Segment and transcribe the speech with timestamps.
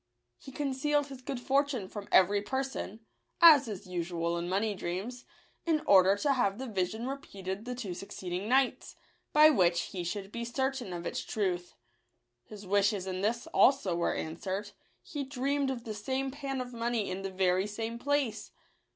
[0.39, 3.01] He concealed his good fortune from every person,
[3.39, 5.25] as is usual in money dreams,
[5.63, 8.95] in order to have the vision repeated the two suc ceeding nights,
[9.31, 11.75] by which he should be certain of its truth.
[12.43, 14.71] His wishes in this also were answered;
[15.03, 18.51] he dreamed of the same pan of money in the very same place.